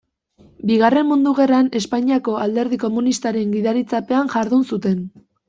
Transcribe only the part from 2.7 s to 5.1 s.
Komunistaren gidaritzapean jardun zuten.